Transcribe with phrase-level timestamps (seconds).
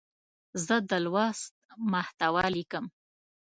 [0.65, 1.53] زه د لوست
[1.91, 2.85] محتوا لیکم.